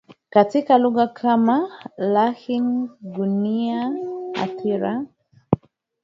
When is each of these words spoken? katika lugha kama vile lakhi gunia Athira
katika 0.29 0.77
lugha 0.77 1.07
kama 1.07 1.57
vile 1.67 2.07
lakhi 2.09 2.59
gunia 3.01 3.91
Athira 4.35 5.05